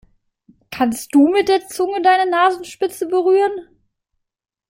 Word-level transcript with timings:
Kannst 0.71 1.13
du 1.13 1.27
mit 1.27 1.47
der 1.47 1.67
Zunge 1.67 2.01
deine 2.01 2.27
Nasenspitze 2.27 3.07
berühren? 3.07 3.67